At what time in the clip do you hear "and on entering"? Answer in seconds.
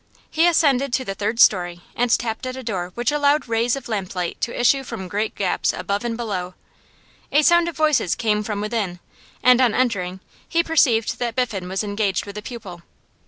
9.43-10.19